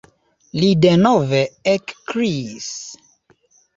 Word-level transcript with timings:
Li 0.61 0.69
denove 0.85 1.43
ekkriis. 1.75 2.71